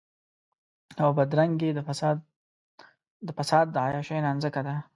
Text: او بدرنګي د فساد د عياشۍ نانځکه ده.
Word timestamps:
او 1.03 1.09
بدرنګي 1.17 1.69
د 3.27 3.31
فساد 3.37 3.65
د 3.71 3.75
عياشۍ 3.85 4.19
نانځکه 4.25 4.61
ده. 4.67 4.75